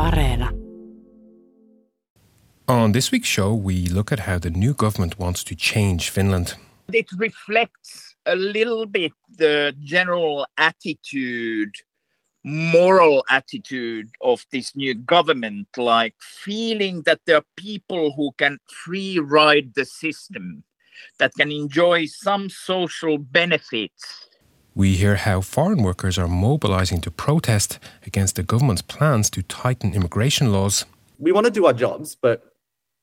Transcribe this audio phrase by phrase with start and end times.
[0.00, 0.48] Areena.
[2.66, 6.54] On this week's show, we look at how the new government wants to change Finland.
[6.92, 11.74] It reflects a little bit the general attitude,
[12.44, 19.18] moral attitude of this new government, like feeling that there are people who can free
[19.18, 20.64] ride the system,
[21.18, 24.29] that can enjoy some social benefits.
[24.74, 29.94] We hear how foreign workers are mobilizing to protest against the government's plans to tighten
[29.94, 30.86] immigration laws.
[31.18, 32.44] We want to do our jobs, but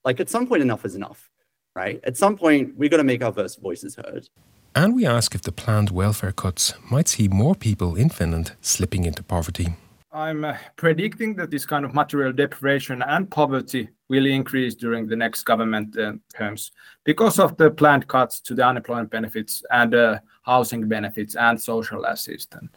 [0.05, 1.29] like at some point, enough is enough,
[1.75, 1.99] right?
[2.05, 4.29] At some point, we've got to make our voices heard.
[4.73, 9.03] And we ask if the planned welfare cuts might see more people in Finland slipping
[9.03, 9.75] into poverty.
[10.11, 15.15] I'm uh, predicting that this kind of material deprivation and poverty will increase during the
[15.15, 16.71] next government uh, terms
[17.03, 22.05] because of the planned cuts to the unemployment benefits and uh, housing benefits and social
[22.05, 22.71] assistance.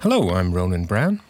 [0.00, 1.20] Hello, I'm Ronan Browne.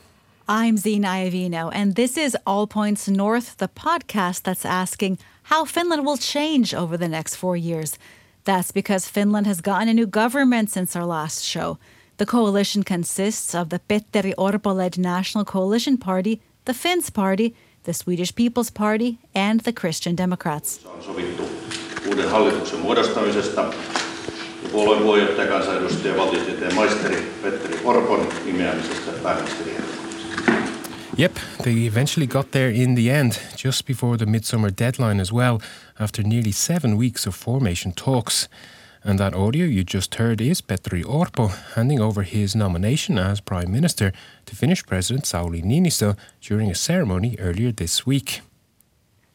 [0.49, 6.07] I'm Zena Iovino, and this is All Points North, the podcast that's asking how Finland
[6.07, 7.99] will change over the next four years.
[8.51, 11.79] That's because Finland has gotten a new government since our last show.
[12.17, 17.93] The coalition consists of the Petteri Orpo led National Coalition Party, the Finns Party, the
[17.93, 20.81] Swedish People's Party, and the Christian Democrats.
[22.09, 23.75] Uuden hallituksen muodostamisesta
[24.73, 29.13] puolueen puheenjohtaja, kansanedustaja, valtiotieteen maisteri Petteri Orpon nimeämisestä
[31.19, 33.33] Yep, they eventually got there in the end,
[33.65, 35.59] just before the midsummer deadline as well,
[36.01, 38.49] after nearly seven weeks of formation talks.
[39.05, 43.71] And that audio you just heard is Petri Orpo handing over his nomination as Prime
[43.71, 44.13] Minister
[44.47, 48.41] to Finnish President Sauli Niinistö during a ceremony earlier this week.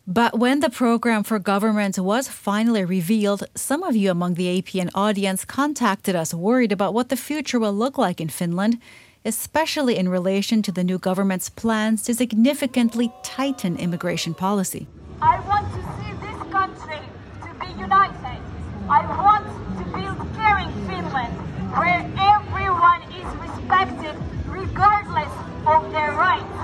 [0.07, 4.89] But when the program for government was finally revealed, some of you among the APN
[4.93, 8.77] audience contacted us worried about what the future will look like in Finland,
[9.25, 14.85] especially in relation to the new government's plans to significantly tighten immigration policy.
[15.23, 16.14] I want to see this
[16.55, 17.03] country
[17.43, 18.39] to be united.
[18.87, 19.45] I want
[19.79, 21.33] to build caring Finland
[21.79, 21.99] where
[22.33, 24.15] everyone is respected
[24.47, 25.33] regardless
[25.73, 26.55] of their rights.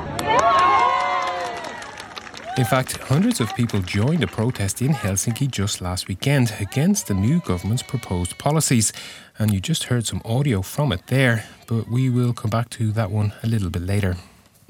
[2.58, 7.14] In fact, hundreds of people joined a protest in Helsinki just last weekend against the
[7.14, 8.94] new government's proposed policies.
[9.40, 12.94] And you just heard some audio from it there, but we will come back to
[12.94, 14.16] that one a little bit later.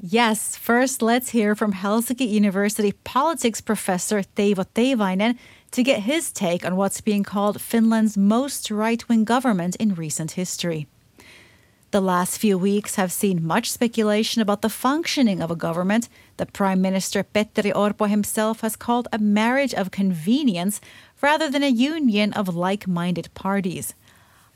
[0.04, 5.38] Yes, first let's hear from Helsinki University politics professor Teivo Teivainen
[5.70, 10.32] to get his take on what's being called Finland's most right wing government in recent
[10.32, 10.88] history.
[11.92, 16.52] The last few weeks have seen much speculation about the functioning of a government that
[16.52, 20.80] Prime Minister Petteri Orpo himself has called a marriage of convenience
[21.20, 23.94] rather than a union of like minded parties.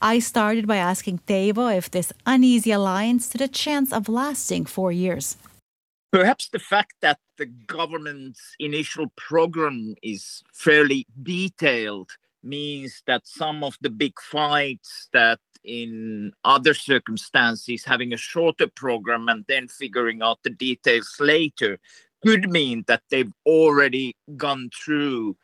[0.00, 4.92] I started by asking Teivo if this uneasy alliance stood a chance of lasting four
[4.92, 5.36] years.
[6.12, 12.10] Perhaps the fact that the government's initial program is fairly detailed
[12.42, 19.28] means that some of the big fights that in other circumstances, having a shorter program
[19.28, 21.78] and then figuring out the details later
[22.24, 25.36] could mean that they've already gone through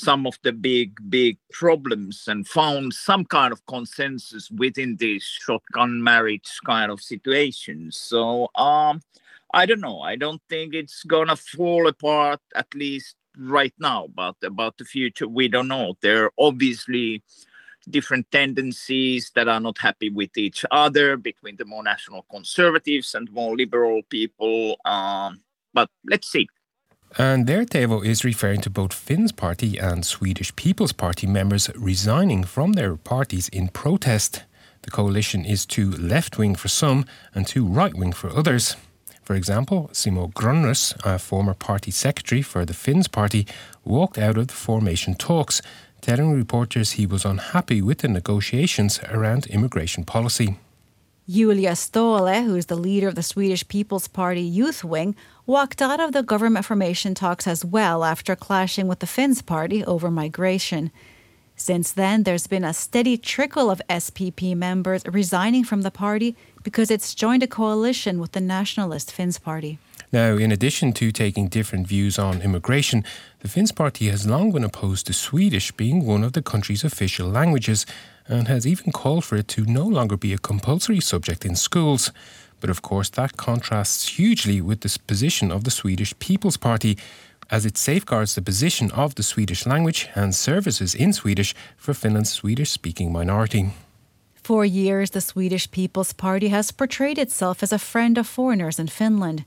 [0.00, 6.02] some of the big, big problems and found some kind of consensus within these shotgun
[6.02, 7.96] marriage kind of situations.
[7.96, 9.00] So, um,
[9.52, 10.00] I don't know.
[10.00, 14.08] I don't think it's gonna fall apart, at least right now.
[14.14, 15.96] But about the future, we don't know.
[16.00, 17.22] There are obviously
[17.88, 23.30] different tendencies that are not happy with each other between the more national conservatives and
[23.32, 24.76] more liberal people.
[24.84, 25.40] Um,
[25.72, 26.48] but let's see.
[27.18, 32.44] And there, Teivo is referring to both Finns Party and Swedish People's Party members resigning
[32.44, 34.44] from their parties in protest.
[34.82, 37.04] The coalition is too left wing for some
[37.34, 38.76] and too right wing for others.
[39.22, 43.46] For example, Simo Grönroos, a former party secretary for the Finns Party,
[43.84, 45.60] walked out of the formation talks
[46.00, 50.56] telling reporters he was unhappy with the negotiations around immigration policy.
[51.30, 55.14] Julia Ståhle, who is the leader of the Swedish People's Party youth wing,
[55.46, 59.84] walked out of the government formation talks as well after clashing with the Finns party
[59.84, 60.90] over migration.
[61.54, 66.34] Since then, there's been a steady trickle of SPP members resigning from the party
[66.64, 69.78] because it's joined a coalition with the nationalist Finns party.
[70.12, 73.04] Now, in addition to taking different views on immigration,
[73.38, 77.28] the Finns party has long been opposed to Swedish being one of the country's official
[77.28, 77.86] languages
[78.30, 82.12] and has even called for it to no longer be a compulsory subject in schools.
[82.60, 86.96] But of course, that contrasts hugely with the position of the Swedish People's Party,
[87.50, 92.32] as it safeguards the position of the Swedish language and services in Swedish for Finland's
[92.32, 93.70] Swedish speaking minority.
[94.36, 98.86] For years, the Swedish People's Party has portrayed itself as a friend of foreigners in
[98.86, 99.44] Finland.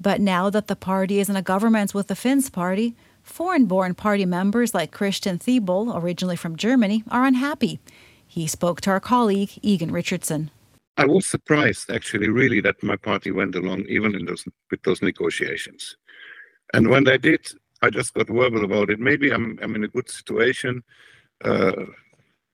[0.00, 3.94] But now that the party is in a government with the Finns Party, foreign born
[3.94, 7.78] party members like Christian Thiebol, originally from Germany, are unhappy.
[8.26, 10.50] He spoke to our colleague, Egan Richardson.
[10.96, 15.02] I was surprised, actually, really, that my party went along even in those, with those
[15.02, 15.96] negotiations.
[16.72, 17.46] And when they did,
[17.82, 19.00] I just got verbal about it.
[19.00, 20.82] Maybe I'm, I'm in a good situation.
[21.44, 21.86] Uh,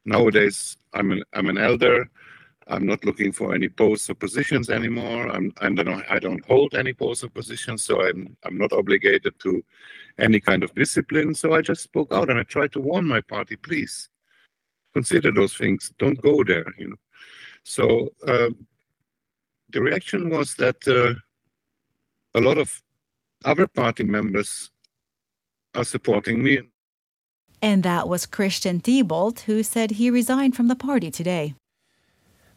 [0.05, 2.11] nowadays, I'm an, I'm an elder.
[2.67, 5.29] I'm not looking for any posts or positions anymore.
[5.29, 9.39] I'm, I don't, I don't hold any posts or positions, so I'm, I'm not obligated
[9.41, 9.63] to
[10.19, 11.35] any kind of discipline.
[11.35, 14.09] So I just spoke out and I tried to warn my party, please
[14.95, 15.93] consider those things.
[15.99, 16.67] Don't go there.
[16.79, 16.97] You know.
[17.65, 18.51] So uh,
[19.71, 21.15] the reaction was that uh,
[22.35, 22.83] a lot of
[23.45, 24.71] other party members
[25.75, 26.61] are supporting me.
[27.63, 31.55] And that was Christian Thiebolt, who said he resigned from the party today.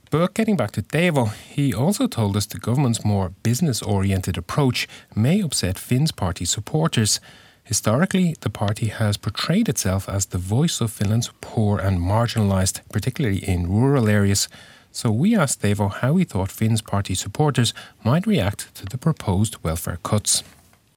[0.09, 4.87] But getting back to Teivo, he also told us the government's more business oriented approach
[5.15, 7.19] may upset Finns party supporters.
[7.63, 13.37] Historically, the party has portrayed itself as the voice of Finland's poor and marginalised, particularly
[13.37, 14.49] in rural areas.
[14.91, 17.73] So we asked Teivo how he thought Finns party supporters
[18.03, 20.43] might react to the proposed welfare cuts.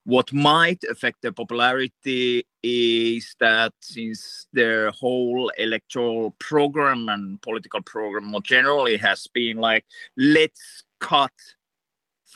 [0.04, 8.24] What might affect their popularity is that since their whole electoral program and political program
[8.24, 9.84] more generally has been like,
[10.16, 11.32] let's cut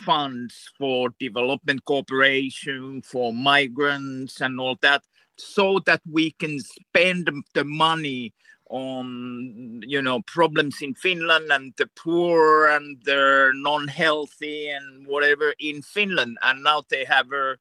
[0.04, 5.02] funds for development cooperation, for migrants, and all that,
[5.36, 8.32] so that we can spend the money
[8.70, 15.82] on you know problems in Finland and the poor and the non-healthy and whatever in
[15.82, 16.38] Finland.
[16.42, 17.56] And now they have a,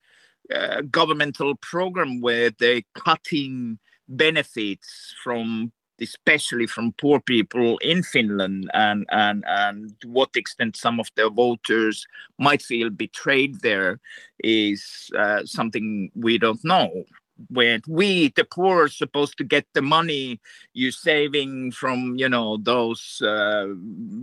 [0.51, 5.71] a governmental program where they're cutting benefits from
[6.01, 11.29] especially from poor people in Finland and and and to what extent some of their
[11.29, 12.05] voters
[12.37, 13.99] might feel betrayed there
[14.43, 17.03] is uh, something we don't know.
[17.49, 20.41] When we the poor are supposed to get the money
[20.73, 23.67] you're saving from you know those uh,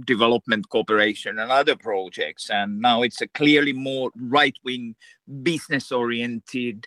[0.05, 2.51] development cooperation and other projects.
[2.51, 4.97] And now it's a clearly more right-wing
[5.43, 6.87] business oriented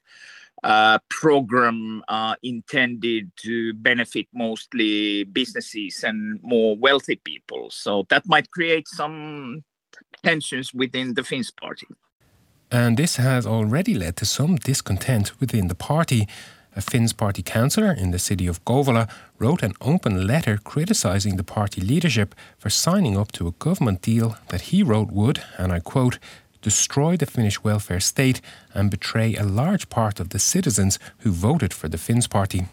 [0.63, 8.49] uh, program uh, intended to benefit mostly businesses and more wealthy people so that might
[8.51, 9.63] create some
[10.23, 11.87] tensions within the finns party
[12.71, 16.27] and this has already led to some discontent within the party.
[16.75, 19.09] A Finns party councillor in the city of Kouvola
[19.39, 24.37] wrote an open letter criticising the party leadership for signing up to a government deal
[24.49, 26.19] that he wrote would, and I quote,
[26.61, 28.41] destroy the Finnish welfare state
[28.73, 32.67] and betray a large part of the citizens who voted for the Finns party.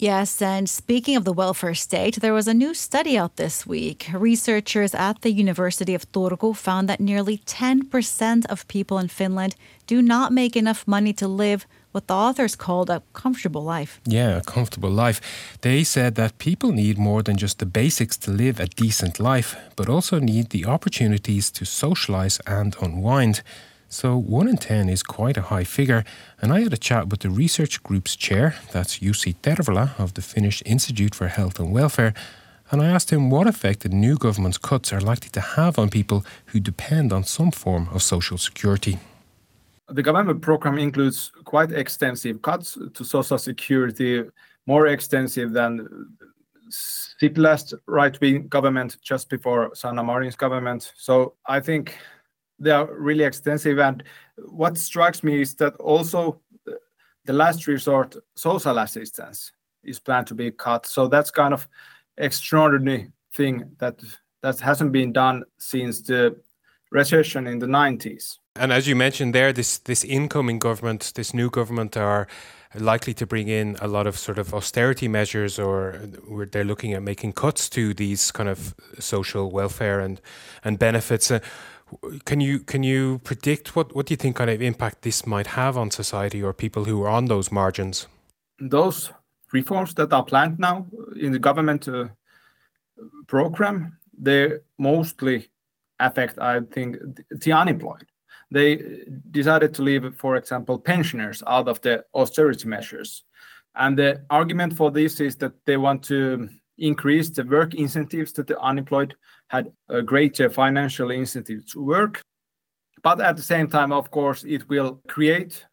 [0.00, 4.08] Yes, and speaking of the welfare state, there was a new study out this week.
[4.14, 9.56] Researchers at the University of Turku found that nearly 10% of people in Finland
[9.86, 14.00] do not make enough money to live what the authors called a comfortable life.
[14.04, 15.20] Yeah, a comfortable life.
[15.60, 19.56] They said that people need more than just the basics to live a decent life,
[19.76, 23.42] but also need the opportunities to socialize and unwind.
[23.88, 26.04] So 1 in 10 is quite a high figure,
[26.40, 30.22] and I had a chat with the research group's chair, that's Jussi Tervola of the
[30.22, 32.14] Finnish Institute for Health and Welfare,
[32.70, 35.90] and I asked him what effect the new government's cuts are likely to have on
[35.90, 39.00] people who depend on some form of social security.
[39.90, 44.24] The government program includes quite extensive cuts to social security,
[44.66, 46.16] more extensive than
[46.70, 50.92] Sipilä's right-wing government just before Sanna Marin's government.
[50.96, 51.98] So I think
[52.58, 53.78] they are really extensive.
[53.78, 54.04] And
[54.36, 56.40] what strikes me is that also
[57.24, 60.86] the last resort social assistance is planned to be cut.
[60.86, 61.66] So that's kind of
[62.16, 64.00] extraordinary thing that
[64.42, 66.36] that hasn't been done since the
[66.90, 68.38] recession in the 90s.
[68.60, 72.26] And as you mentioned there, this this incoming government, this new government are
[72.74, 75.98] likely to bring in a lot of sort of austerity measures or
[76.52, 80.20] they're looking at making cuts to these kind of social welfare and
[80.62, 81.30] and benefits.
[81.30, 81.38] Uh,
[82.26, 85.46] can you can you predict what what do you think kind of impact this might
[85.46, 88.08] have on society or people who are on those margins?
[88.58, 89.10] Those
[89.52, 90.86] reforms that are planned now
[91.16, 92.08] in the government uh,
[93.26, 95.48] program, they mostly
[95.98, 96.98] affect, I think,
[97.30, 98.09] the unemployed.
[98.50, 103.24] They decided to leave, for example, pensioners out of the austerity measures.
[103.74, 108.46] And the argument for this is that they want to increase the work incentives that
[108.46, 109.14] the unemployed
[109.48, 112.22] had a greater financial incentive to work.
[113.02, 115.64] But at the same time, of course, it will create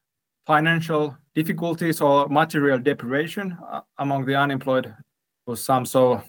[0.46, 4.94] financial difficulties or material deprivation uh, among the unemployed
[5.46, 5.86] for some.
[5.86, 6.22] So,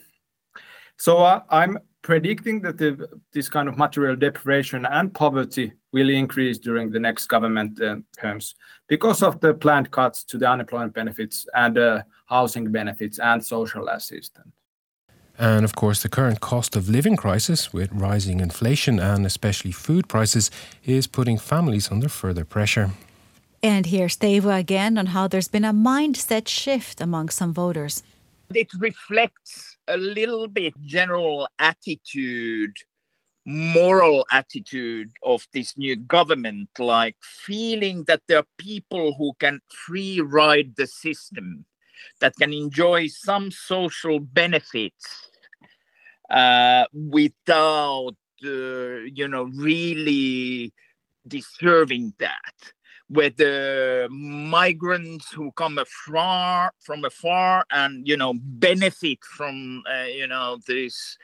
[0.97, 6.59] so uh, I'm predicting that the, this kind of material deprivation and poverty will increase
[6.59, 8.55] during the next government uh, terms
[8.89, 13.89] because of the planned cuts to the unemployment benefits and uh, housing benefits and social
[13.89, 14.53] assistance.
[15.39, 20.09] And of course, the current cost of living crisis with rising inflation and especially food
[20.09, 20.51] prices
[20.85, 22.91] is putting families under further pressure.
[23.63, 28.03] And here's Teivo again on how there's been a mindset shift among some voters.
[28.55, 32.77] It reflects a little bit general attitude,
[33.49, 40.21] moral attitude of this new government, like feeling that there are people who can free
[40.21, 41.65] ride the system,
[42.21, 45.31] that can enjoy some social benefits
[46.29, 48.15] uh, without
[48.45, 50.73] uh, you know really
[51.27, 52.55] deserving that.
[53.11, 60.59] Whether migrants who come afar from afar and you know benefit from uh, you know
[60.67, 61.17] this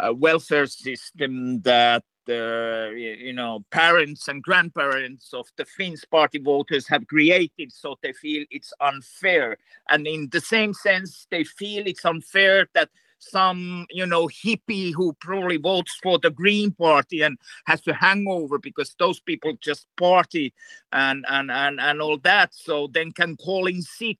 [0.00, 6.86] uh, welfare system that uh, you know parents and grandparents of the Finns party voters
[6.86, 9.56] have created so they feel it's unfair.
[9.88, 12.90] And in the same sense they feel it's unfair that
[13.20, 18.58] some you know hippie who probably votes for the green party and has a hangover
[18.58, 20.52] because those people just party
[20.92, 24.18] and and and, and all that so then can call in sick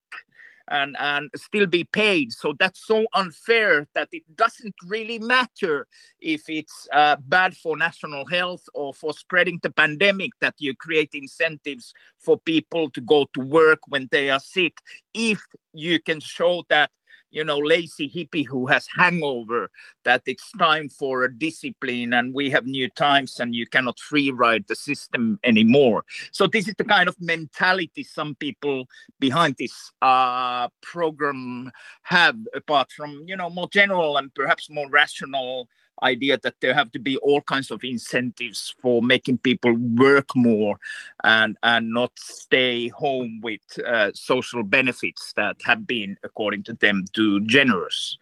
[0.70, 2.32] and and still be paid.
[2.32, 5.86] So that's so unfair that it doesn't really matter
[6.20, 11.10] if it's uh, bad for national health or for spreading the pandemic that you create
[11.12, 14.78] incentives for people to go to work when they are sick.
[15.12, 15.40] If
[15.72, 16.90] you can show that
[17.30, 19.70] you know lazy hippie who has hangover
[20.04, 24.30] that it's time for a discipline and we have new times and you cannot free
[24.30, 26.04] ride the system anymore.
[26.32, 28.88] So this is the kind of mentality some people
[29.18, 31.70] behind this uh, program
[32.02, 35.68] have apart from you know more general and perhaps more rational
[36.02, 40.78] idea that there have to be all kinds of incentives for making people work more
[41.24, 47.04] and and not stay home with uh, social benefits that have been according to them
[47.12, 48.16] too generous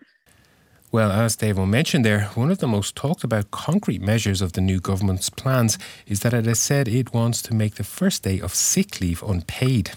[0.91, 4.61] well, as Teivo mentioned there, one of the most talked about concrete measures of the
[4.61, 8.41] new government's plans is that it has said it wants to make the first day
[8.41, 9.91] of sick leave unpaid.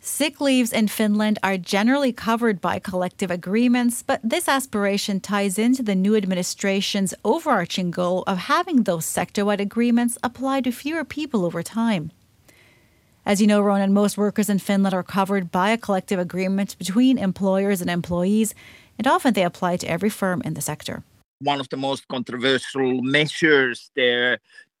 [0.00, 5.82] Sick leaves in Finland are generally covered by collective agreements, but this aspiration ties into
[5.82, 11.44] the new administration's overarching goal of having those sector wide agreements apply to fewer people
[11.44, 12.10] over time.
[13.24, 17.18] As you know, Ronan, most workers in Finland are covered by a collective agreement between
[17.18, 18.52] employers and employees,
[18.98, 21.02] and often they apply to every firm in the sector.
[21.40, 24.38] One of the most controversial measures there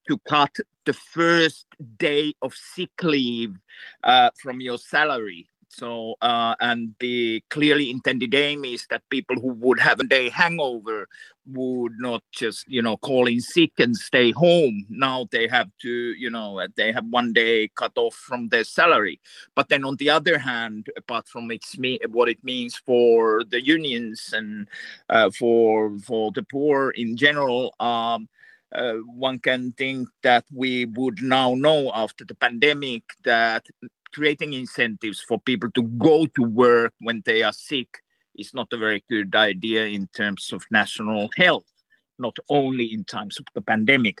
[0.08, 1.66] to cut the first
[1.98, 3.56] day of sick leave
[4.04, 5.48] uh, from your salary.
[5.74, 10.28] So, uh, and the clearly intended aim is that people who would have a day
[10.28, 11.08] hangover
[11.46, 14.84] would not just, you know, call in sick and stay home.
[14.90, 19.18] Now they have to, you know, they have one day cut off from their salary.
[19.54, 23.64] But then on the other hand, apart from its me- what it means for the
[23.64, 24.68] unions and
[25.08, 28.28] uh, for for the poor in general, um,
[28.74, 33.66] uh, one can think that we would now know after the pandemic that
[34.12, 37.88] creating incentives for people to go to work when they are sick
[38.36, 41.70] is not a very good idea in terms of national health,
[42.18, 44.20] not only in times of the pandemic.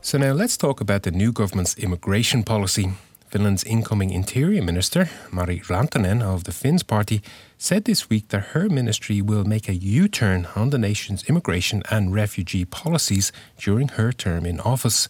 [0.00, 2.92] So, now let's talk about the new government's immigration policy.
[3.28, 7.20] Finland's incoming Interior Minister, Mari Rantanen of the Finns Party,
[7.58, 11.82] said this week that her ministry will make a U turn on the nation's immigration
[11.90, 15.08] and refugee policies during her term in office.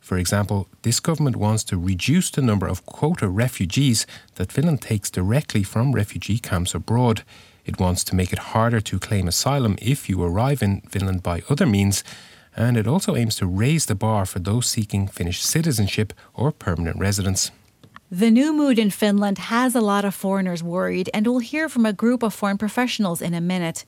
[0.00, 5.10] For example, this government wants to reduce the number of quota refugees that Finland takes
[5.10, 7.22] directly from refugee camps abroad.
[7.64, 11.42] It wants to make it harder to claim asylum if you arrive in Finland by
[11.48, 12.02] other means,
[12.56, 16.98] and it also aims to raise the bar for those seeking Finnish citizenship or permanent
[16.98, 17.52] residence.
[18.10, 21.86] The new mood in Finland has a lot of foreigners worried, and we'll hear from
[21.86, 23.84] a group of foreign professionals in a minute.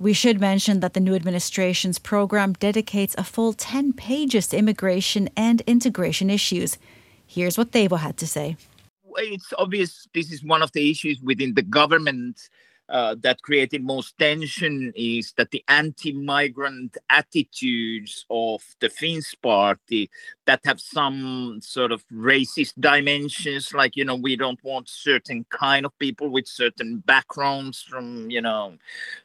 [0.00, 5.28] We should mention that the new administration's program dedicates a full 10 pages to immigration
[5.36, 6.78] and integration issues.
[7.26, 8.56] Here's what Teivo had to say.
[9.16, 12.48] It's obvious this is one of the issues within the government
[12.90, 20.10] uh, that created most tension is that the anti-migrant attitudes of the Finns party
[20.46, 25.86] that have some sort of racist dimensions, like you know we don't want certain kind
[25.86, 28.76] of people with certain backgrounds from you know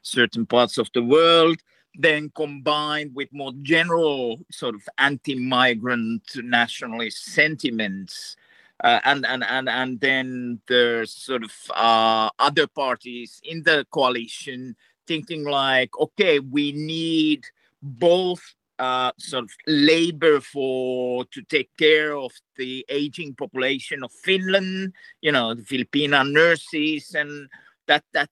[0.01, 1.57] certain parts of the world
[1.97, 8.35] then combined with more general sort of anti-migrant nationalist sentiments
[8.83, 14.75] uh, and, and and and then there's sort of uh, other parties in the coalition
[15.07, 17.43] thinking like okay we need
[17.81, 24.93] both uh, sort of labor for to take care of the aging population of Finland,
[25.21, 27.47] you know, the Filipino nurses and
[27.87, 28.29] that that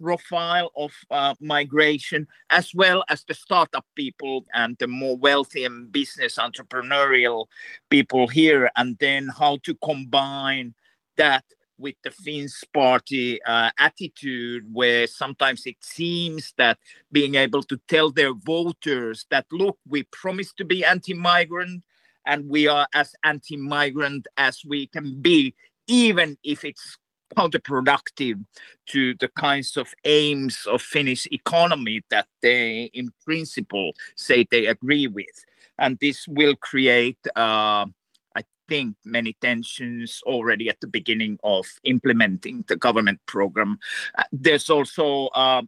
[0.00, 5.90] profile of uh, migration, as well as the startup people and the more wealthy and
[5.92, 7.46] business entrepreneurial
[7.90, 10.74] people here, and then how to combine
[11.16, 11.44] that
[11.78, 16.78] with the Finns party uh, attitude, where sometimes it seems that
[17.12, 21.82] being able to tell their voters that, look, we promise to be anti migrant
[22.26, 25.54] and we are as anti migrant as we can be,
[25.86, 26.96] even if it's
[27.36, 28.44] counterproductive
[28.86, 35.06] to the kinds of aims of Finnish economy that they, in principle, say they agree
[35.06, 35.44] with.
[35.78, 37.86] And this will create, uh,
[38.34, 43.78] I think, many tensions already at the beginning of implementing the government program.
[44.16, 45.62] Uh, there's also uh,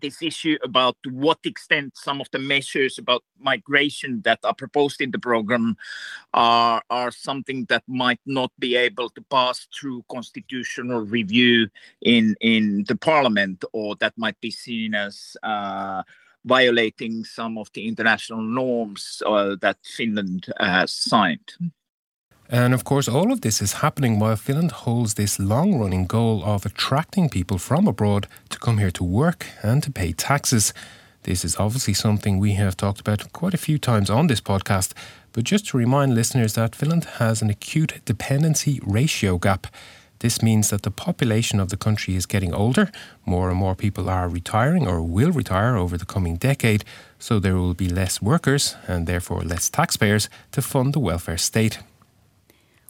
[0.00, 5.00] this issue about to what extent some of the measures about migration that are proposed
[5.00, 5.76] in the program
[6.34, 11.68] are are something that might not be able to pass through constitutional review
[12.02, 16.02] in in the parliament or that might be seen as uh,
[16.44, 21.52] violating some of the international norms uh, that Finland has signed.
[22.50, 26.42] And of course, all of this is happening while Finland holds this long running goal
[26.44, 30.72] of attracting people from abroad to come here to work and to pay taxes.
[31.24, 34.94] This is obviously something we have talked about quite a few times on this podcast,
[35.32, 39.66] but just to remind listeners that Finland has an acute dependency ratio gap.
[40.20, 42.90] This means that the population of the country is getting older,
[43.26, 46.82] more and more people are retiring or will retire over the coming decade,
[47.18, 51.80] so there will be less workers and therefore less taxpayers to fund the welfare state.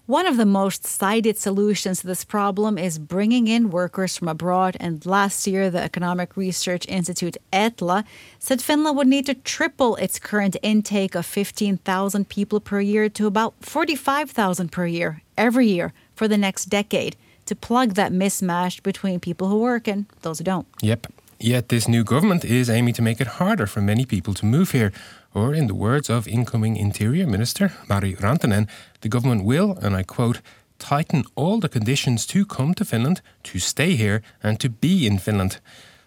[0.08, 4.74] One of the most cited solutions to this problem is bringing in workers from abroad.
[4.80, 8.04] And last year, the Economic Research Institute, ETLA,
[8.38, 13.26] said Finland would need to triple its current intake of 15,000 people per year to
[13.26, 19.20] about 45,000 per year every year for the next decade to plug that mismatch between
[19.20, 20.66] people who work and those who don't.
[20.80, 21.06] Yep.
[21.38, 24.70] Yet this new government is aiming to make it harder for many people to move
[24.72, 24.90] here.
[25.34, 28.66] Or, in the words of incoming Interior Minister Mari Rantanen,
[29.00, 30.40] the government will, and I quote,
[30.78, 35.18] tighten all the conditions to come to Finland, to stay here, and to be in
[35.18, 35.60] Finland.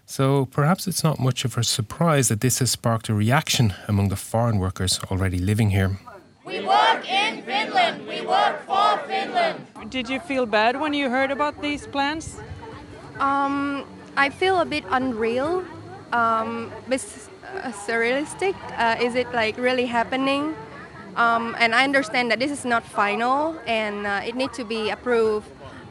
[0.06, 4.08] So perhaps it's not much of a surprise that this has sparked a reaction among
[4.08, 5.98] the foreign workers already living here.
[6.44, 8.06] We work in Finland.
[8.06, 9.66] We work for Finland.
[9.90, 12.36] Did you feel bad when you heard about these plans?
[13.20, 13.84] Um,
[14.16, 15.64] I feel a bit unreal.
[16.12, 18.54] Um, uh, surrealistic?
[18.76, 20.54] Uh, is it like really happening?
[21.16, 24.90] Um, and I understand that this is not final and uh, it needs to be
[24.90, 25.48] approved.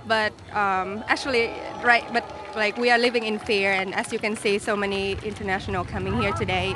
[0.07, 1.51] But um, actually,
[1.83, 5.11] right, but like we are living in fear, and as you can see, so many
[5.23, 6.75] international coming here today.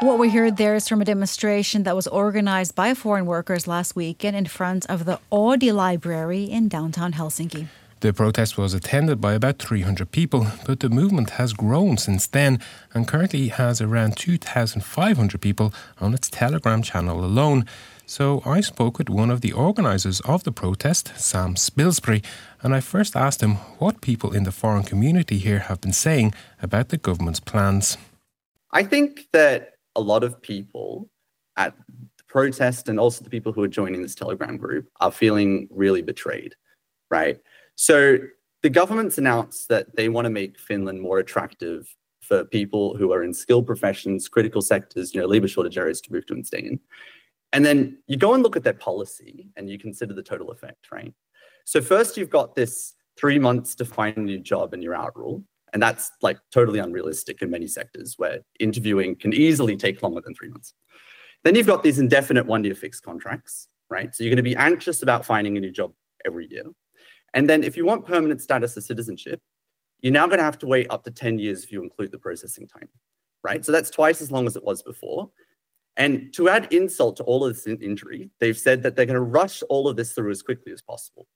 [0.00, 3.94] What we heard there is from a demonstration that was organized by foreign workers last
[3.94, 7.68] weekend in front of the Oodi Library in downtown Helsinki.
[8.00, 12.58] The protest was attended by about 300 people, but the movement has grown since then
[12.94, 17.66] and currently has around 2,500 people on its Telegram channel alone.
[18.06, 22.24] So I spoke with one of the organisers of the protest, Sam Spilsbury,
[22.62, 26.32] and I first asked him what people in the foreign community here have been saying
[26.62, 27.98] about the government's plans.
[28.72, 31.10] I think that a lot of people
[31.58, 31.76] at
[32.16, 36.00] the protest and also the people who are joining this Telegram group are feeling really
[36.00, 36.54] betrayed,
[37.10, 37.38] right?
[37.80, 38.18] So
[38.62, 43.24] the government's announced that they want to make Finland more attractive for people who are
[43.24, 46.58] in skilled professions, critical sectors, you know, labor shortage areas to move to and stay
[46.58, 46.78] in.
[47.54, 50.92] And then you go and look at their policy and you consider the total effect,
[50.92, 51.14] right?
[51.64, 55.16] So first you've got this three months to find a new job and you're out
[55.16, 55.42] rule.
[55.72, 60.34] And that's like totally unrealistic in many sectors where interviewing can easily take longer than
[60.34, 60.74] three months.
[61.44, 64.14] Then you've got these indefinite one year fixed contracts, right?
[64.14, 65.94] So you're going to be anxious about finding a new job
[66.26, 66.64] every year.
[67.34, 69.40] And then if you want permanent status of citizenship,
[70.00, 72.18] you're now going to have to wait up to 10 years if you include the
[72.18, 72.88] processing time,
[73.44, 73.64] right?
[73.64, 75.30] So that's twice as long as it was before.
[75.96, 79.20] And to add insult to all of this injury, they've said that they're going to
[79.20, 81.26] rush all of this through as quickly as possible,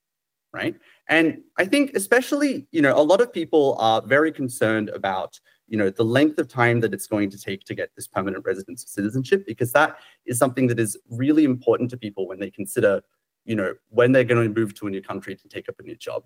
[0.53, 0.75] right?
[1.07, 5.77] And I think especially, you know, a lot of people are very concerned about, you
[5.77, 8.81] know, the length of time that it's going to take to get this permanent residence
[8.81, 13.01] of citizenship, because that is something that is really important to people when they consider,
[13.45, 15.83] you know, when they're going to move to a new country to take up a
[15.83, 16.23] new job,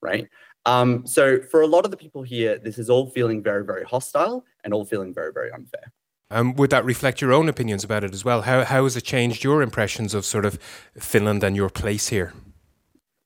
[0.00, 0.28] right?
[0.66, 3.84] Um, so for a lot of the people here, this is all feeling very, very
[3.84, 5.92] hostile and all feeling very, very unfair.
[6.30, 8.42] Um, would that reflect your own opinions about it as well?
[8.42, 10.58] How, how has it changed your impressions of sort of
[10.96, 12.32] Finland and your place here?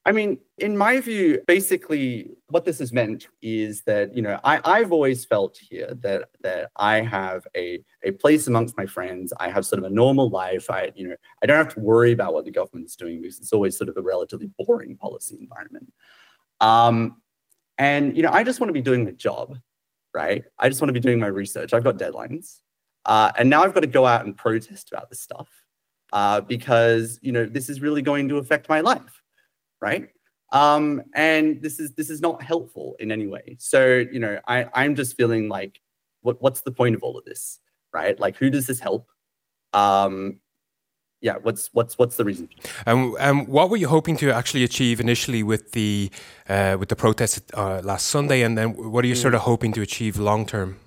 [0.07, 4.61] I mean, in my view, basically what this has meant is that, you know, I,
[4.65, 9.33] I've always felt here that that I have a, a place amongst my friends.
[9.41, 10.71] I have sort of a normal life.
[10.71, 13.53] I, you know, I don't have to worry about what the government's doing because it's
[13.55, 15.91] always sort of a relatively boring policy environment.
[16.61, 17.23] Um,
[17.79, 19.59] and you know, I just want to be doing my job,
[20.13, 20.45] right?
[20.59, 21.73] I just want to be doing my research.
[21.73, 22.61] I've got deadlines.
[23.07, 25.49] Uh, and now I've got to go out and protest about this stuff
[26.13, 29.24] uh, because you know this is really going to affect my life
[29.85, 30.09] right?
[30.53, 33.57] Um, and this is this is not helpful in any way.
[33.59, 35.81] So you know, I I'm just feeling like,
[36.23, 37.61] what what's the point of all of this,
[37.93, 38.19] right?
[38.19, 39.09] Like, who does this help?
[39.75, 40.41] Um,
[41.21, 42.49] yeah, what's what's what's the reason?
[42.87, 46.11] Um, um, what were you hoping to actually achieve initially with the
[46.49, 49.23] uh, with the protest uh, last Sunday, and then what are you mm.
[49.23, 50.79] sort of hoping to achieve long term?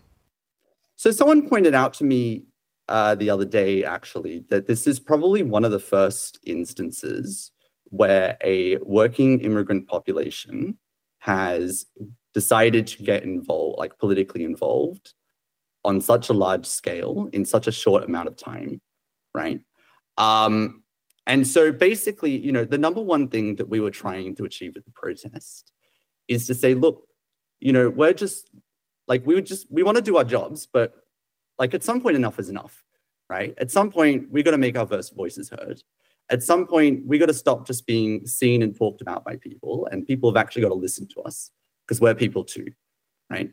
[0.95, 2.45] So someone pointed out to me
[2.89, 7.51] uh, the other day, actually, that this is probably one of the first instances
[7.89, 10.77] where a working immigrant population
[11.19, 11.85] has
[12.33, 15.13] decided to get involved, like politically involved,
[15.83, 18.81] on such a large scale in such a short amount of time,
[19.33, 19.61] right?
[20.17, 20.83] Um,
[21.25, 24.73] and so basically, you know, the number one thing that we were trying to achieve
[24.75, 25.71] with the protest
[26.27, 27.07] is to say, look,
[27.59, 28.49] you know, we're just
[29.07, 30.93] like we would just we want to do our jobs, but
[31.59, 32.83] like at some point enough is enough,
[33.29, 33.53] right?
[33.57, 35.81] At some point, we got to make our voices heard
[36.29, 39.87] at some point we got to stop just being seen and talked about by people
[39.91, 41.51] and people have actually got to listen to us
[41.85, 42.67] because we're people too
[43.29, 43.51] right?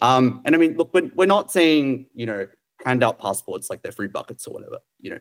[0.00, 2.46] Um, and i mean look we're, we're not saying you know
[2.84, 5.18] hand out passports like they're free buckets or whatever you know.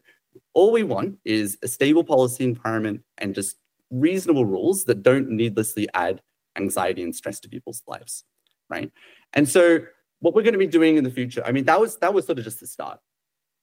[0.54, 3.58] All we want is a stable policy environment and just
[3.90, 6.22] reasonable rules that don't needlessly add
[6.56, 8.24] anxiety and stress to people's lives
[8.70, 8.92] right?
[9.34, 9.80] And so
[10.20, 12.26] what we're going to be doing in the future i mean that was that was
[12.26, 13.00] sort of just the start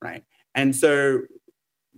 [0.02, 0.24] right?
[0.54, 1.20] And so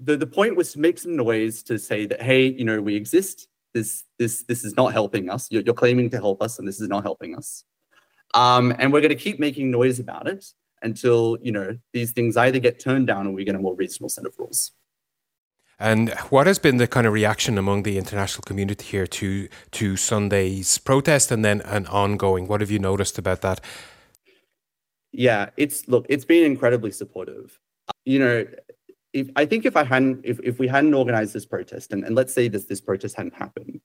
[0.01, 2.95] the, the point was to make some noise to say that, hey, you know, we
[2.95, 3.49] exist.
[3.75, 5.49] This this this is not helping us.
[5.51, 7.65] You're, you're claiming to help us, and this is not helping us.
[8.35, 10.45] Um, and we're going to keep making noise about it
[10.83, 14.09] until you know these things either get turned down or we get a more reasonable
[14.09, 14.73] set of rules.
[15.79, 19.97] And what has been the kind of reaction among the international community here to to
[19.97, 22.49] Sunday's protest and then an ongoing?
[22.49, 23.61] What have you noticed about that?
[25.13, 27.59] Yeah, it's look, it's been incredibly supportive.
[28.05, 28.47] You know,
[29.21, 32.15] if I think if I hadn't, if, if we hadn't organized this protest, and, and
[32.15, 33.81] let's say this this protest hadn't happened,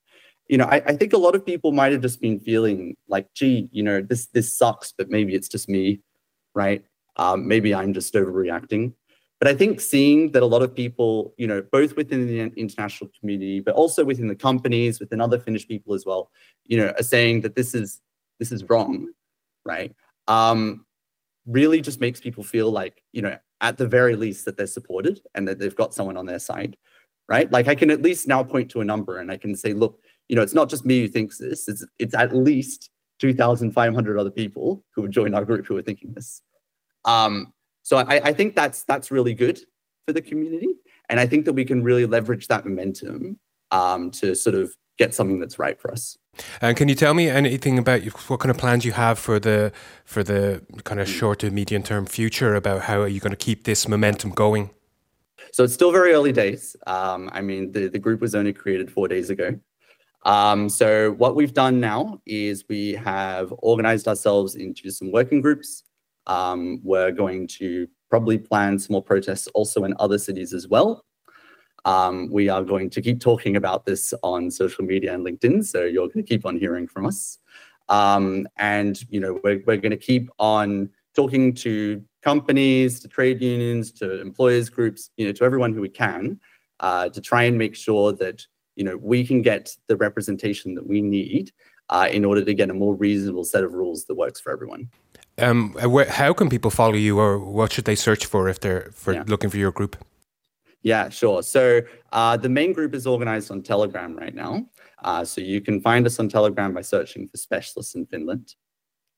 [0.48, 3.34] you know, I, I think a lot of people might have just been feeling like,
[3.34, 6.02] gee, you know, this this sucks, but maybe it's just me,
[6.54, 6.84] right?
[7.15, 8.93] Um, maybe I'm just overreacting.
[9.39, 13.10] But I think seeing that a lot of people, you know, both within the international
[13.19, 16.32] community, but also within the companies, within other Finnish people as well,
[16.65, 18.00] you know, are saying that this is
[18.39, 19.10] this is wrong,
[19.65, 19.93] right?
[20.28, 20.86] Um,
[21.46, 25.21] really just makes people feel like, you know, at the very least that they're supported
[25.34, 26.76] and that they've got someone on their side,
[27.30, 27.49] right?
[27.52, 29.99] Like I can at least now point to a number and I can say, look,
[30.28, 31.67] you know, it's not just me who thinks this.
[31.67, 36.13] It's it's at least 2,500 other people who have joined our group who are thinking
[36.13, 36.41] this.
[37.06, 39.60] Um, so I, I think that's that's really good
[40.06, 40.69] for the community,
[41.10, 43.39] and I think that we can really leverage that momentum
[43.71, 44.73] um, to sort of
[45.04, 46.18] get something that's right for us.
[46.62, 49.72] And can you tell me anything about what kind of plans you have for the
[50.06, 53.46] for the kind of short to medium term future about how are you going to
[53.46, 54.70] keep this momentum going?
[55.52, 56.76] So it's still very early days.
[56.88, 59.60] Um, I mean, the, the group was only created four days ago.
[60.26, 65.84] Um, so what we've done now is we have organized ourselves into some working groups.
[66.26, 71.04] Um, we're going to probably plan some more protests also in other cities as well.
[71.86, 75.84] Um, we are going to keep talking about this on social media and LinkedIn, so
[75.84, 77.39] you're going to keep on hearing from us.
[77.89, 83.41] Um, and you know, we're, we're going to keep on talking to companies, to trade
[83.41, 86.39] unions, to employers groups, you know, to everyone who we can,
[86.80, 90.88] uh, to try and make sure that you know we can get the representation that
[90.88, 91.52] we need
[91.89, 94.89] uh, in order to get a more reasonable set of rules that works for everyone.
[95.38, 95.76] Um,
[96.10, 99.24] how can people follow you, or what should they search for if they're for yeah.
[99.28, 99.98] looking for your group?
[100.84, 101.41] Yeah, sure.
[101.43, 104.65] So uh, the main group is organized on Telegram right now.
[105.02, 108.56] Uh, so you can find us on Telegram by searching for specialists in Finland.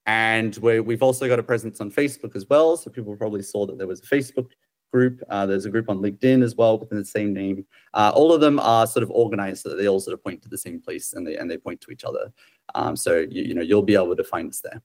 [0.05, 2.77] And we have also got a presence on Facebook as well.
[2.77, 4.49] So people probably saw that there was a Facebook
[4.93, 5.21] group.
[5.29, 7.65] Uh, there's a group on LinkedIn as well within the same name.
[7.95, 10.43] Uh, all of them are sort of organized so that they all sort of point
[10.43, 12.31] to the same place and they and they point to each other.
[12.75, 14.81] Um, so you, you know you'll be able to find us there.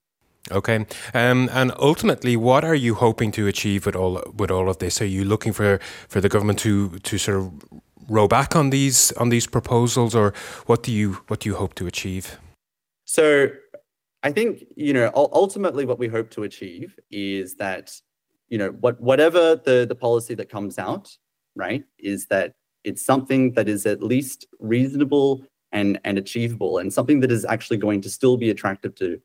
[0.51, 4.79] Okay, um, and ultimately, what are you hoping to achieve with all with all of
[4.79, 5.01] this?
[5.01, 7.53] Are you looking for for the government to to sort of
[8.09, 10.33] row back on these on these proposals, or
[10.67, 12.39] what do you what do you hope to achieve?
[13.05, 13.49] So,
[14.23, 17.93] I think you know ultimately what we hope to achieve is that
[18.49, 21.17] you know what whatever the the policy that comes out,
[21.55, 27.21] right, is that it's something that is at least reasonable and and achievable, and something
[27.21, 29.21] that is actually going to still be attractive to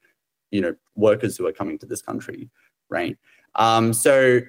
[0.52, 2.50] you know workers who are coming to this country,
[2.90, 3.18] right?
[3.56, 4.42] Um, so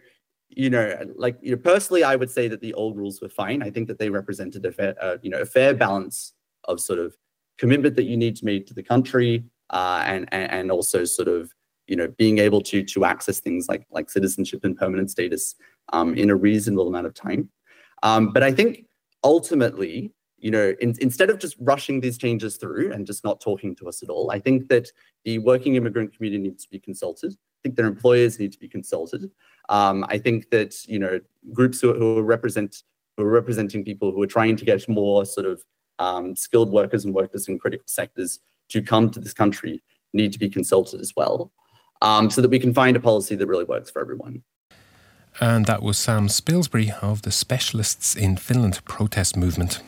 [0.49, 3.63] you know, like you know, personally, I would say that the old rules were fine.
[3.63, 6.33] I think that they represented a fair, uh, you know, a fair balance
[6.65, 7.17] of sort of
[7.59, 11.29] commitment that you need to make to the country, uh, and, and and also sort
[11.29, 11.53] of
[11.89, 15.57] you know being able to to access things like like citizenship and permanent status
[15.93, 17.49] um, in a reasonable amount of time.
[18.03, 18.87] Um, but I think
[19.25, 23.75] ultimately, you know, in, instead of just rushing these changes through and just not talking
[23.77, 24.89] to us at all, I think that
[25.25, 27.33] the working immigrant community needs to be consulted.
[27.33, 29.31] I think their employers need to be consulted.
[29.69, 31.21] Um, I think that you know
[31.53, 32.83] groups who, who represent
[33.17, 35.65] who are representing people who are trying to get more sort of
[35.99, 40.39] um, skilled workers and workers in critical sectors to come to this country need to
[40.39, 41.51] be consulted as well,
[42.03, 44.43] um, so that we can find a policy that really works for everyone.
[45.41, 49.83] And that was Sam Spilsbury of the Specialists in Finland protest movement.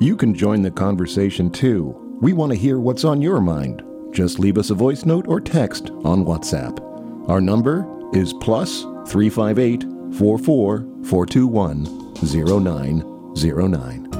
[0.00, 2.18] You can join the conversation too.
[2.20, 3.82] We want to hear what's on your mind.
[4.10, 6.80] Just leave us a voice note or text on WhatsApp.
[7.28, 9.84] Our number is plus 358
[10.18, 14.10] 44 421 0909.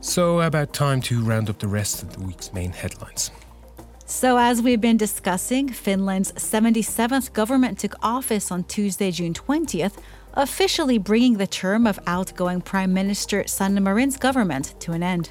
[0.00, 3.30] So, about time to round up the rest of the week's main headlines.
[4.06, 9.98] So, as we've been discussing, Finland's 77th government took office on Tuesday, June 20th,
[10.34, 15.28] officially bringing the term of outgoing Prime Minister Sanna Marin's government to an end.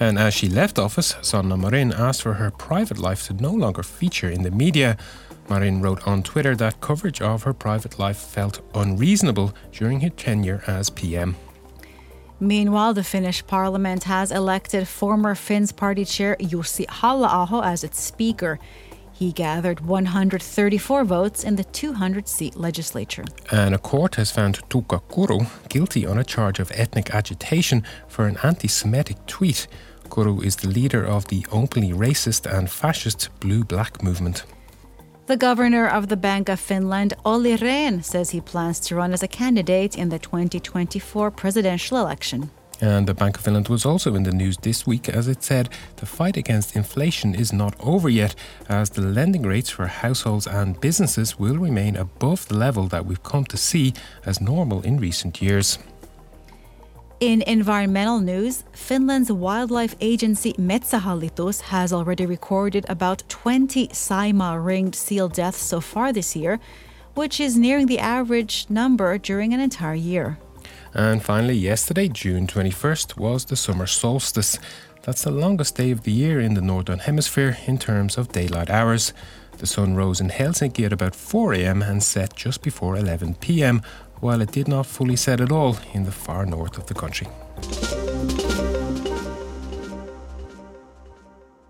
[0.00, 3.82] And as she left office, Sanna Marin asked for her private life to no longer
[3.82, 4.96] feature in the media.
[5.48, 10.62] Marin wrote on Twitter that coverage of her private life felt unreasonable during her tenure
[10.66, 11.36] as PM.
[12.40, 18.60] Meanwhile, the Finnish parliament has elected former Finns party chair Jussi Halla-aho as its speaker.
[19.18, 23.24] He gathered 134 votes in the 200 seat legislature.
[23.50, 28.28] And a court has found Tuukka Kuru guilty on a charge of ethnic agitation for
[28.28, 29.66] an anti Semitic tweet.
[30.08, 34.44] Kuru is the leader of the openly racist and fascist Blue Black movement.
[35.26, 39.24] The governor of the Bank of Finland, Olli Rehn, says he plans to run as
[39.24, 42.50] a candidate in the 2024 presidential election.
[42.80, 45.68] And the Bank of Finland was also in the news this week as it said
[45.96, 48.34] the fight against inflation is not over yet,
[48.68, 53.22] as the lending rates for households and businesses will remain above the level that we've
[53.22, 55.78] come to see as normal in recent years.
[57.20, 65.28] In environmental news, Finland's wildlife agency Metsähallitus has already recorded about 20 Saimaa ringed seal
[65.28, 66.60] deaths so far this year,
[67.14, 70.38] which is nearing the average number during an entire year.
[70.98, 74.58] And finally, yesterday, June 21st, was the summer solstice.
[75.02, 78.68] That's the longest day of the year in the Northern Hemisphere in terms of daylight
[78.68, 79.12] hours.
[79.58, 83.80] The sun rose in Helsinki at about 4 am and set just before 11 pm,
[84.18, 87.28] while it did not fully set at all in the far north of the country.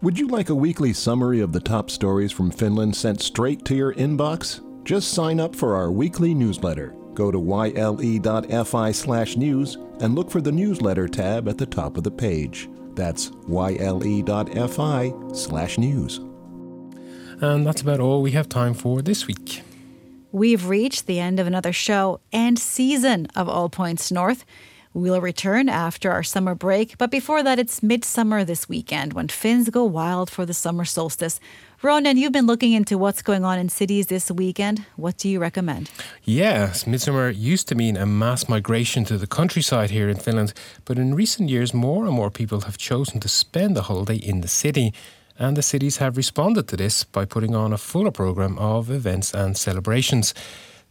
[0.00, 3.74] Would you like a weekly summary of the top stories from Finland sent straight to
[3.74, 4.62] your inbox?
[4.84, 10.40] Just sign up for our weekly newsletter go to yle.fi slash news and look for
[10.40, 12.70] the newsletter tab at the top of the page.
[12.94, 16.18] That's yle.fi slash news.
[17.40, 19.62] And that's about all we have time for this week.
[20.30, 24.44] We've reached the end of another show and season of All Points North.
[24.94, 29.70] We'll return after our summer break, but before that, it's midsummer this weekend when Finns
[29.70, 31.40] go wild for the summer solstice.
[31.80, 34.84] Ronan, you've been looking into what's going on in cities this weekend.
[34.96, 35.88] What do you recommend?
[36.24, 40.98] Yes, midsummer used to mean a mass migration to the countryside here in Finland, but
[40.98, 44.48] in recent years, more and more people have chosen to spend the holiday in the
[44.48, 44.92] city.
[45.38, 49.32] And the cities have responded to this by putting on a fuller program of events
[49.32, 50.34] and celebrations.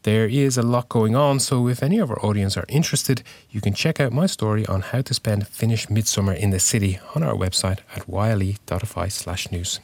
[0.03, 3.59] There is a lot going on, so if any of our audience are interested, you
[3.59, 7.23] can check out my story on how to spend Finnish midsummer in the city on
[7.23, 9.81] our website at yle.fi slash news.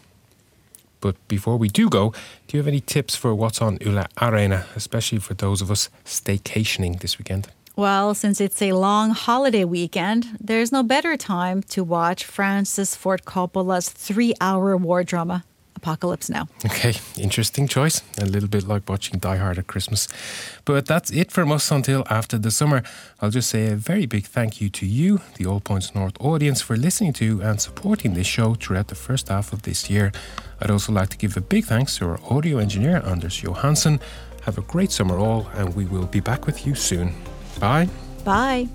[1.04, 2.14] But before we do go,
[2.48, 5.90] do you have any tips for what's on Yle Areena, especially for those of us
[6.06, 7.50] staycationing this weekend?
[7.76, 13.26] Well, since it's a long holiday weekend, there's no better time to watch Francis Ford
[13.26, 15.44] Coppola's three hour war drama,
[15.84, 16.48] apocalypse now.
[16.66, 18.02] Okay, interesting choice.
[18.18, 20.08] A little bit like watching Die Hard at Christmas.
[20.64, 22.84] But that's it from us until after the summer.
[23.22, 26.62] I'll just say a very big thank you to you, the All Points North audience,
[26.62, 30.12] for listening to and supporting this show throughout the first half of this year.
[30.62, 34.00] I'd also like to give a big thanks to our audio engineer, Anders Johansson.
[34.46, 37.14] Have a great summer all, and we will be back with you soon.
[37.60, 37.90] Bye.
[38.24, 38.68] Bye.